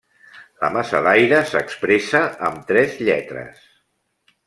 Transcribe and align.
La 0.63 0.69
massa 0.77 1.01
d'aire 1.09 1.43
s'expressa 1.51 2.25
amb 2.51 2.67
tres 2.73 2.99
lletres. 3.07 3.73